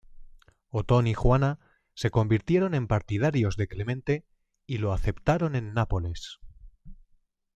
Otón 0.71 1.05
y 1.05 1.13
Juana 1.13 1.59
se 1.93 2.09
convirtieron 2.09 2.73
en 2.73 2.87
partidarios 2.87 3.55
de 3.55 3.67
Clemente 3.67 4.25
y 4.65 4.79
lo 4.79 4.93
aceptaron 4.93 5.55
en 5.55 5.75
Nápoles. 5.75 6.39